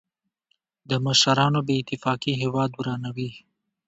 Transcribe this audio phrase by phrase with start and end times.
[0.89, 3.31] د مشرانو بې اتفاقي هېواد ورانوي.